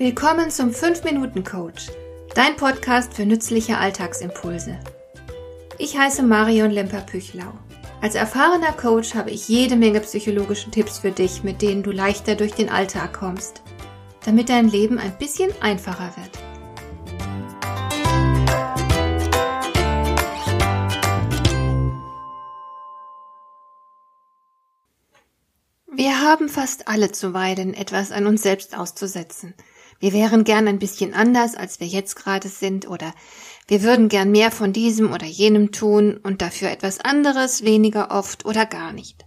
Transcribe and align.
Willkommen 0.00 0.50
zum 0.50 0.70
5-Minuten-Coach, 0.70 1.88
dein 2.34 2.56
Podcast 2.56 3.12
für 3.12 3.26
nützliche 3.26 3.76
Alltagsimpulse. 3.76 4.80
Ich 5.76 5.98
heiße 5.98 6.22
Marion 6.22 6.70
Lemper-Püchlau. 6.70 7.52
Als 8.00 8.14
erfahrener 8.14 8.72
Coach 8.72 9.14
habe 9.14 9.30
ich 9.30 9.46
jede 9.46 9.76
Menge 9.76 10.00
psychologische 10.00 10.70
Tipps 10.70 11.00
für 11.00 11.10
dich, 11.10 11.42
mit 11.42 11.60
denen 11.60 11.82
du 11.82 11.90
leichter 11.90 12.34
durch 12.34 12.52
den 12.54 12.70
Alltag 12.70 13.12
kommst, 13.12 13.60
damit 14.24 14.48
dein 14.48 14.70
Leben 14.70 14.98
ein 14.98 15.18
bisschen 15.18 15.52
einfacher 15.60 16.14
wird. 16.16 16.30
Wir 25.92 26.22
haben 26.22 26.48
fast 26.48 26.88
alle 26.88 27.12
zuweilen 27.12 27.74
etwas 27.74 28.12
an 28.12 28.26
uns 28.26 28.42
selbst 28.42 28.78
auszusetzen. 28.78 29.52
Wir 30.00 30.14
wären 30.14 30.44
gern 30.44 30.66
ein 30.66 30.78
bisschen 30.78 31.12
anders, 31.12 31.54
als 31.54 31.78
wir 31.78 31.86
jetzt 31.86 32.16
gerade 32.16 32.48
sind, 32.48 32.88
oder 32.88 33.14
wir 33.68 33.82
würden 33.82 34.08
gern 34.08 34.32
mehr 34.32 34.50
von 34.50 34.72
diesem 34.72 35.12
oder 35.12 35.26
jenem 35.26 35.72
tun 35.72 36.18
und 36.22 36.40
dafür 36.40 36.70
etwas 36.70 37.00
anderes 37.00 37.62
weniger 37.64 38.10
oft 38.10 38.46
oder 38.46 38.64
gar 38.64 38.92
nicht. 38.92 39.26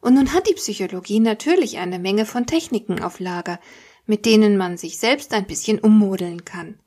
Und 0.00 0.14
nun 0.14 0.32
hat 0.32 0.48
die 0.48 0.54
Psychologie 0.54 1.20
natürlich 1.20 1.78
eine 1.78 1.98
Menge 1.98 2.24
von 2.24 2.46
Techniken 2.46 3.02
auf 3.02 3.18
Lager, 3.18 3.58
mit 4.06 4.24
denen 4.24 4.56
man 4.56 4.76
sich 4.76 4.98
selbst 4.98 5.34
ein 5.34 5.46
bisschen 5.46 5.80
ummodeln 5.80 6.44
kann. 6.44 6.78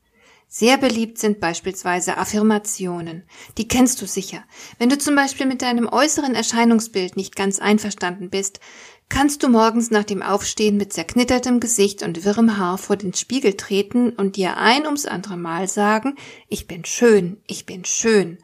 Sehr 0.48 0.78
beliebt 0.78 1.18
sind 1.18 1.40
beispielsweise 1.42 2.18
Affirmationen. 2.18 3.24
Die 3.58 3.68
kennst 3.68 4.02
du 4.02 4.06
sicher. 4.06 4.44
Wenn 4.78 4.90
du 4.90 4.98
zum 4.98 5.16
Beispiel 5.16 5.46
mit 5.46 5.62
deinem 5.62 5.88
äußeren 5.88 6.36
Erscheinungsbild 6.36 7.18
nicht 7.18 7.36
ganz 7.36 7.60
einverstanden 7.60 8.30
bist, 8.30 8.60
kannst 9.10 9.44
du 9.44 9.50
morgens 9.50 9.92
nach 9.92 10.04
dem 10.04 10.22
Aufstehen 10.22 10.78
mit 10.78 10.94
zerknittertem 10.94 11.60
Gesicht 11.60 12.04
und 12.04 12.26
wirrem 12.26 12.58
Haar 12.58 12.78
vor 12.78 12.96
den 12.96 13.14
Spiegel 13.14 13.56
treten 13.56 14.10
und 14.10 14.36
dir 14.36 14.58
ein 14.58 14.86
ums 14.86 15.06
andere 15.06 15.38
Mal 15.38 15.68
sagen, 15.68 16.16
ich 16.48 16.68
bin 16.68 16.86
schön, 16.86 17.42
ich 17.48 17.66
bin 17.66 17.86
schön. 17.86 18.40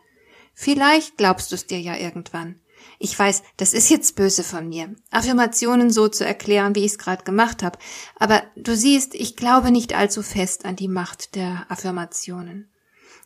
Vielleicht 0.54 1.18
glaubst 1.18 1.52
du 1.52 1.56
es 1.56 1.66
dir 1.66 1.80
ja 1.80 1.96
irgendwann. 1.96 2.60
Ich 3.00 3.18
weiß, 3.18 3.44
das 3.58 3.74
ist 3.74 3.90
jetzt 3.90 4.16
böse 4.16 4.44
von 4.44 4.70
mir, 4.70 4.96
Affirmationen 5.10 5.90
so 5.90 6.08
zu 6.08 6.26
erklären, 6.26 6.76
wie 6.76 6.86
ich 6.86 6.94
es 6.94 6.98
gerade 6.98 7.24
gemacht 7.24 7.64
habe, 7.64 7.80
aber 8.18 8.44
du 8.56 8.76
siehst, 8.76 9.16
ich 9.16 9.36
glaube 9.36 9.72
nicht 9.72 9.96
allzu 9.96 10.22
fest 10.22 10.66
an 10.66 10.76
die 10.76 10.88
Macht 10.88 11.36
der 11.36 11.66
Affirmationen. 11.70 12.70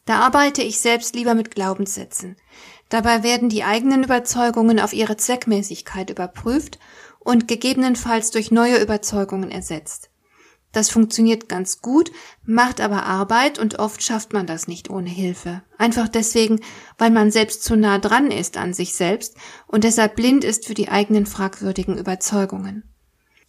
Da 0.05 0.19
arbeite 0.19 0.61
ich 0.61 0.79
selbst 0.79 1.15
lieber 1.15 1.33
mit 1.33 1.51
Glaubenssätzen. 1.51 2.37
Dabei 2.89 3.23
werden 3.23 3.49
die 3.49 3.63
eigenen 3.63 4.03
Überzeugungen 4.03 4.79
auf 4.79 4.93
ihre 4.93 5.17
Zweckmäßigkeit 5.17 6.09
überprüft 6.11 6.79
und 7.25 7.49
gegebenenfalls 7.49 8.31
durch 8.31 8.51
neue 8.51 8.81
Überzeugungen 8.81 9.51
ersetzt. 9.51 10.09
Das 10.71 10.89
funktioniert 10.89 11.49
ganz 11.49 11.81
gut, 11.81 12.11
macht 12.43 12.81
aber 12.81 13.03
Arbeit 13.03 13.59
und 13.59 13.79
oft 13.79 14.03
schafft 14.03 14.33
man 14.33 14.45
das 14.45 14.67
nicht 14.67 14.89
ohne 14.89 15.09
Hilfe. 15.09 15.63
Einfach 15.77 16.07
deswegen, 16.07 16.59
weil 16.97 17.11
man 17.11 17.31
selbst 17.31 17.63
zu 17.63 17.75
nah 17.75 17.97
dran 17.97 18.29
ist 18.29 18.57
an 18.57 18.73
sich 18.73 18.93
selbst 18.93 19.35
und 19.67 19.83
deshalb 19.83 20.15
blind 20.15 20.43
ist 20.43 20.65
für 20.65 20.73
die 20.73 20.89
eigenen 20.89 21.25
fragwürdigen 21.25 21.97
Überzeugungen. 21.97 22.83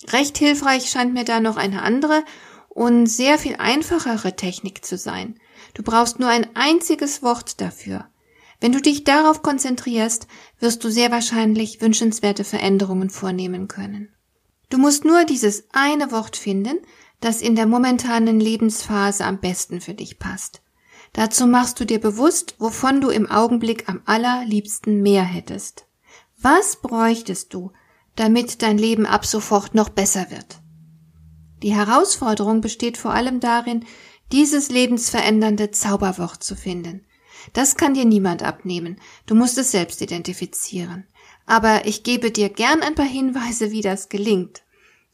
Recht 0.08 0.38
hilfreich 0.38 0.88
scheint 0.88 1.14
mir 1.14 1.24
da 1.24 1.40
noch 1.40 1.56
eine 1.56 1.82
andere 1.82 2.24
und 2.68 3.06
sehr 3.06 3.38
viel 3.38 3.56
einfachere 3.56 4.36
Technik 4.36 4.84
zu 4.84 4.96
sein. 4.96 5.38
Du 5.74 5.82
brauchst 5.82 6.18
nur 6.18 6.28
ein 6.28 6.46
einziges 6.54 7.22
Wort 7.22 7.60
dafür. 7.60 8.08
Wenn 8.60 8.72
du 8.72 8.80
dich 8.80 9.04
darauf 9.04 9.42
konzentrierst, 9.42 10.26
wirst 10.60 10.82
du 10.82 10.90
sehr 10.90 11.10
wahrscheinlich 11.10 11.80
wünschenswerte 11.80 12.44
Veränderungen 12.44 13.10
vornehmen 13.10 13.68
können. 13.68 14.08
Du 14.70 14.78
musst 14.78 15.04
nur 15.04 15.24
dieses 15.24 15.64
eine 15.72 16.10
Wort 16.10 16.36
finden, 16.36 16.78
das 17.20 17.42
in 17.42 17.54
der 17.54 17.66
momentanen 17.66 18.40
Lebensphase 18.40 19.24
am 19.24 19.40
besten 19.40 19.80
für 19.80 19.94
dich 19.94 20.18
passt. 20.18 20.62
Dazu 21.12 21.46
machst 21.46 21.80
du 21.80 21.84
dir 21.84 22.00
bewusst, 22.00 22.56
wovon 22.58 23.00
du 23.00 23.08
im 23.08 23.30
Augenblick 23.30 23.88
am 23.88 24.02
allerliebsten 24.04 25.02
mehr 25.02 25.24
hättest. 25.24 25.86
Was 26.40 26.76
bräuchtest 26.76 27.54
du, 27.54 27.72
damit 28.16 28.62
dein 28.62 28.76
Leben 28.76 29.06
ab 29.06 29.24
sofort 29.24 29.74
noch 29.74 29.88
besser 29.88 30.30
wird? 30.30 30.58
Die 31.62 31.74
Herausforderung 31.74 32.60
besteht 32.60 32.98
vor 32.98 33.12
allem 33.12 33.40
darin, 33.40 33.84
dieses 34.32 34.68
lebensverändernde 34.68 35.70
Zauberwort 35.70 36.42
zu 36.42 36.54
finden. 36.54 37.06
Das 37.52 37.76
kann 37.76 37.94
dir 37.94 38.04
niemand 38.04 38.42
abnehmen. 38.42 38.98
Du 39.26 39.34
musst 39.34 39.58
es 39.58 39.70
selbst 39.70 40.00
identifizieren. 40.02 41.06
Aber 41.46 41.86
ich 41.86 42.02
gebe 42.02 42.30
dir 42.30 42.48
gern 42.48 42.82
ein 42.82 42.94
paar 42.94 43.06
Hinweise, 43.06 43.70
wie 43.70 43.82
das 43.82 44.08
gelingt. 44.08 44.62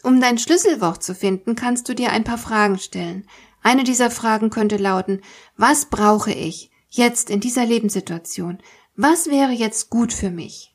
Um 0.03 0.21
dein 0.21 0.39
Schlüsselwort 0.39 1.03
zu 1.03 1.15
finden, 1.15 1.55
kannst 1.55 1.89
du 1.89 1.95
dir 1.95 2.11
ein 2.11 2.25
paar 2.25 2.39
Fragen 2.39 2.79
stellen. 2.79 3.27
Eine 3.63 3.85
dieser 3.85 4.11
Fragen 4.11 4.51
könnte 4.51 4.77
lauten, 4.77 5.21
was 5.57 5.87
brauche 5.87 6.33
ich 6.33 6.71
jetzt 6.89 7.31
in 7.31 7.41
dieser 7.41 7.65
Lebenssituation? 7.65 8.59
Was 8.97 9.29
wäre 9.29 9.53
jetzt 9.53 9.91
gut 9.91 10.13
für 10.13 10.31
mich? 10.31 10.75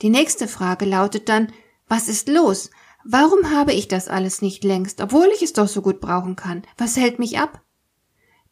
Die 0.00 0.10
nächste 0.10 0.48
Frage 0.48 0.84
lautet 0.84 1.28
dann, 1.28 1.52
was 1.88 2.08
ist 2.08 2.28
los? 2.28 2.70
Warum 3.04 3.50
habe 3.50 3.72
ich 3.72 3.88
das 3.88 4.08
alles 4.08 4.42
nicht 4.42 4.62
längst, 4.62 5.00
obwohl 5.00 5.28
ich 5.34 5.42
es 5.42 5.52
doch 5.52 5.68
so 5.68 5.82
gut 5.82 6.00
brauchen 6.00 6.36
kann? 6.36 6.62
Was 6.78 6.96
hält 6.96 7.18
mich 7.18 7.38
ab? 7.38 7.62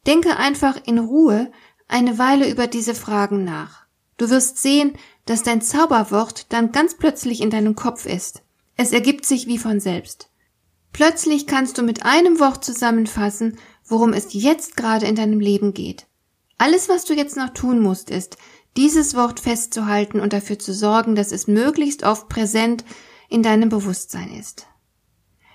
Denke 0.05 0.37
einfach 0.37 0.77
in 0.85 0.99
Ruhe 0.99 1.51
eine 1.91 2.17
Weile 2.17 2.49
über 2.49 2.67
diese 2.67 2.95
Fragen 2.95 3.43
nach. 3.43 3.85
Du 4.17 4.29
wirst 4.29 4.57
sehen, 4.57 4.93
dass 5.25 5.43
dein 5.43 5.61
Zauberwort 5.61 6.45
dann 6.49 6.71
ganz 6.71 6.95
plötzlich 6.95 7.41
in 7.41 7.49
deinem 7.49 7.75
Kopf 7.75 8.05
ist. 8.05 8.43
Es 8.77 8.91
ergibt 8.91 9.25
sich 9.25 9.47
wie 9.47 9.57
von 9.57 9.79
selbst. 9.79 10.29
Plötzlich 10.93 11.47
kannst 11.47 11.77
du 11.77 11.83
mit 11.83 12.05
einem 12.05 12.39
Wort 12.39 12.63
zusammenfassen, 12.63 13.57
worum 13.85 14.13
es 14.13 14.33
jetzt 14.33 14.77
gerade 14.77 15.05
in 15.05 15.15
deinem 15.15 15.39
Leben 15.39 15.73
geht. 15.73 16.07
Alles, 16.57 16.89
was 16.89 17.05
du 17.05 17.13
jetzt 17.13 17.37
noch 17.37 17.49
tun 17.49 17.79
musst, 17.79 18.09
ist, 18.09 18.37
dieses 18.77 19.15
Wort 19.15 19.39
festzuhalten 19.39 20.19
und 20.19 20.33
dafür 20.33 20.59
zu 20.59 20.73
sorgen, 20.73 21.15
dass 21.15 21.31
es 21.31 21.47
möglichst 21.47 22.03
oft 22.03 22.29
präsent 22.29 22.85
in 23.29 23.43
deinem 23.43 23.69
Bewusstsein 23.69 24.31
ist. 24.31 24.67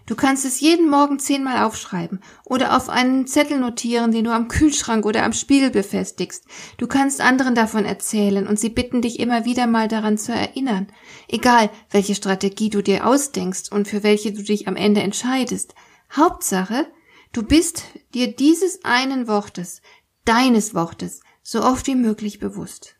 Du 0.07 0.15
kannst 0.15 0.45
es 0.45 0.61
jeden 0.61 0.89
Morgen 0.89 1.19
zehnmal 1.19 1.65
aufschreiben 1.65 2.21
oder 2.45 2.77
auf 2.77 2.89
einen 2.89 3.27
Zettel 3.27 3.59
notieren, 3.59 4.13
den 4.13 4.25
du 4.25 4.33
am 4.33 4.47
Kühlschrank 4.47 5.05
oder 5.05 5.25
am 5.25 5.33
Spiegel 5.33 5.71
befestigst. 5.71 6.45
Du 6.79 6.87
kannst 6.87 7.21
anderen 7.21 7.57
davon 7.57 7.85
erzählen 7.85 8.47
und 8.47 8.59
sie 8.61 8.69
bitten 8.69 9.03
dich 9.03 9.19
immer 9.19 9.45
wieder 9.45 9.67
mal 9.67 9.89
daran 9.89 10.17
zu 10.17 10.33
erinnern. 10.33 10.87
Egal, 11.27 11.71
welche 11.91 12.15
Strategie 12.15 12.71
du 12.71 12.83
dir 12.83 13.05
ausdenkst 13.05 13.73
und 13.73 13.89
für 13.89 14.05
welche 14.05 14.33
du 14.33 14.45
dich 14.45 14.69
am 14.69 14.77
Ende 14.77 15.03
entscheidest. 15.03 15.75
Hauptsache, 16.15 16.87
du 17.33 17.43
bist 17.43 17.83
dir 18.15 18.29
dieses 18.33 18.85
einen 18.85 19.27
Wortes, 19.27 19.83
deines 20.25 20.73
Wortes, 20.73 21.21
so 21.43 21.65
oft 21.65 21.89
wie 21.89 21.97
möglich 21.97 22.39
bewusst. 22.39 22.95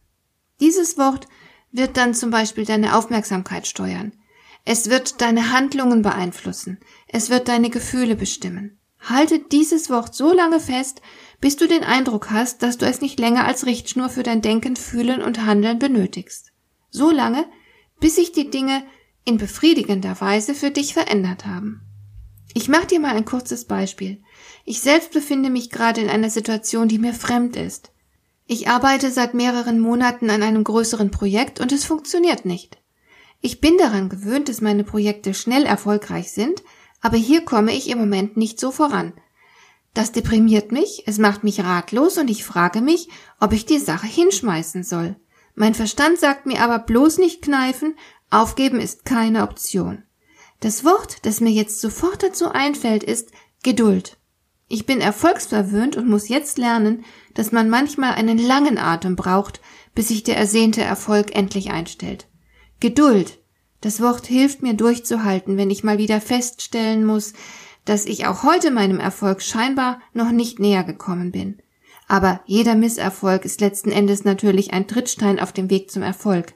Dieses 0.59 0.99
Wort 0.99 1.29
wird 1.71 1.97
dann 1.97 2.15
zum 2.15 2.31
Beispiel 2.31 2.65
deine 2.65 2.97
Aufmerksamkeit 2.97 3.69
steuern. 3.69 4.13
Es 4.69 4.91
wird 4.91 5.21
deine 5.21 5.53
Handlungen 5.53 6.03
beeinflussen. 6.03 6.79
Es 7.07 7.31
wird 7.31 7.47
deine 7.47 7.71
Gefühle 7.71 8.17
bestimmen. 8.17 8.79
Halte 8.99 9.39
dieses 9.39 9.91
Wort 9.91 10.17
so 10.17 10.33
lange 10.33 10.59
fest, 10.59 11.03
bis 11.41 11.57
du 11.57 11.69
den 11.69 11.85
Eindruck 11.85 12.31
hast, 12.33 12.65
dass 12.65 12.77
du 12.77 12.85
es 12.85 13.01
nicht 13.01 13.21
länger 13.21 13.45
als 13.45 13.65
Richtschnur 13.65 14.09
für 14.09 14.25
dein 14.25 14.43
Denken, 14.43 14.75
Fühlen 14.75 15.23
und 15.23 15.47
Handeln 15.47 15.79
benötigst. 15.79 16.51
So 16.91 17.13
lange, 17.13 17.45
bis 18.01 18.17
sich 18.17 18.33
die 18.33 18.51
Dinge 18.51 18.83
in 19.25 19.39
befriedigender 19.39 20.21
Weise 20.21 20.53
für 20.53 20.73
dich 20.73 20.95
verändert 20.95 21.47
haben. 21.47 21.83
Ich 22.53 22.69
mache 22.69 22.87
dir 22.87 22.99
mal 22.99 23.15
ein 23.15 23.25
kurzes 23.25 23.67
Beispiel. 23.67 24.21
Ich 24.65 24.81
selbst 24.81 25.13
befinde 25.13 25.49
mich 25.49 25.71
gerade 25.71 26.01
in 26.01 26.11
einer 26.11 26.31
Situation, 26.31 26.89
die 26.89 26.99
mir 26.99 27.15
fremd 27.15 27.55
ist. 27.55 27.93
Ich 28.47 28.67
arbeite 28.67 29.13
seit 29.13 29.33
mehreren 29.33 29.79
Monaten 29.79 30.29
an 30.29 30.43
einem 30.43 30.65
größeren 30.65 31.13
Projekt 31.13 31.61
und 31.61 31.71
es 31.71 31.85
funktioniert 31.85 32.45
nicht. 32.45 32.79
Ich 33.41 33.61
bin 33.61 33.79
daran 33.79 34.09
gewöhnt, 34.09 34.49
dass 34.49 34.61
meine 34.61 34.85
Projekte 34.85 35.35
schnell 35.35 35.65
erfolgreich 35.65 36.33
sind, 36.33 36.63
aber 37.01 37.17
hier 37.17 37.45
komme 37.45 37.73
ich 37.73 37.89
im 37.89 37.99
Moment 37.99 38.37
nicht 38.37 38.59
so 38.59 38.71
voran. 38.71 39.13
Das 39.95 40.13
deprimiert 40.13 40.73
mich, 40.73 41.05
es 41.07 41.19
macht 41.19 41.45
mich 41.45 41.61
ratlos 41.61 42.19
und 42.19 42.29
ich 42.29 42.45
frage 42.45 42.81
mich, 42.81 43.09
ob 43.41 43.53
ich 43.53 43.65
die 43.65 43.79
Sache 43.79 44.07
hinschmeißen 44.07 44.83
soll. 44.83 45.17
Mein 45.55 45.75
Verstand 45.75 46.19
sagt 46.19 46.45
mir 46.45 46.61
aber 46.61 46.79
bloß 46.79 47.19
nicht 47.19 47.41
kneifen, 47.41 47.97
aufgeben 48.31 48.79
ist 48.79 49.05
keine 49.05 49.43
Option. 49.43 50.03
Das 50.61 50.85
Wort, 50.85 51.25
das 51.25 51.41
mir 51.41 51.51
jetzt 51.51 51.81
sofort 51.81 52.23
dazu 52.23 52.51
einfällt, 52.51 53.05
ist 53.05 53.31
Geduld. 53.63 54.19
Ich 54.69 54.85
bin 54.85 55.01
erfolgsverwöhnt 55.01 55.97
und 55.97 56.09
muss 56.09 56.29
jetzt 56.29 56.59
lernen, 56.59 57.05
dass 57.35 57.53
man 57.53 57.71
manchmal 57.71 58.15
einen 58.15 58.39
langen 58.39 58.79
Atem 58.79 59.17
braucht, 59.17 59.61
bis 59.95 60.09
sich 60.09 60.25
der 60.25 60.37
ersehnte 60.37 60.83
Erfolg 60.83 61.35
endlich 61.35 61.71
einstellt. 61.71 62.27
Geduld. 62.81 63.39
Das 63.81 64.01
Wort 64.01 64.27
hilft 64.27 64.63
mir 64.63 64.75
durchzuhalten, 64.75 65.57
wenn 65.57 65.71
ich 65.71 65.85
mal 65.85 65.99
wieder 65.99 66.21
feststellen 66.21 67.05
muss, 67.05 67.33
dass 67.85 68.05
ich 68.05 68.27
auch 68.27 68.43
heute 68.43 68.71
meinem 68.71 69.01
Erfolg 69.01 69.43
scheinbar 69.43 70.01
noch 70.13 70.31
nicht 70.31 70.59
näher 70.59 70.85
gekommen 70.85 71.33
bin. 71.33 71.59
Aber 72.09 72.41
jeder 72.47 72.75
Misserfolg 72.75 73.45
ist 73.45 73.61
letzten 73.61 73.91
Endes 73.91 74.25
natürlich 74.25 74.73
ein 74.73 74.87
Trittstein 74.87 75.41
auf 75.41 75.53
dem 75.53 75.71
Weg 75.71 75.91
zum 75.91 76.03
Erfolg. 76.03 76.55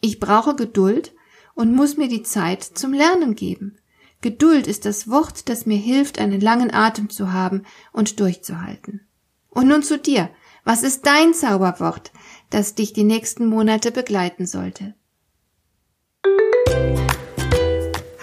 Ich 0.00 0.20
brauche 0.20 0.54
Geduld 0.54 1.14
und 1.54 1.74
muss 1.74 1.96
mir 1.96 2.08
die 2.08 2.22
Zeit 2.22 2.62
zum 2.62 2.92
Lernen 2.92 3.34
geben. 3.34 3.78
Geduld 4.20 4.66
ist 4.66 4.84
das 4.84 5.08
Wort, 5.08 5.48
das 5.48 5.66
mir 5.66 5.76
hilft, 5.76 6.18
einen 6.18 6.40
langen 6.40 6.72
Atem 6.72 7.10
zu 7.10 7.32
haben 7.32 7.64
und 7.92 8.20
durchzuhalten. 8.20 9.06
Und 9.50 9.68
nun 9.68 9.82
zu 9.82 9.98
dir. 9.98 10.30
Was 10.64 10.82
ist 10.82 11.06
dein 11.06 11.34
Zauberwort, 11.34 12.12
das 12.50 12.74
dich 12.74 12.92
die 12.92 13.04
nächsten 13.04 13.46
Monate 13.46 13.90
begleiten 13.90 14.46
sollte? 14.46 14.94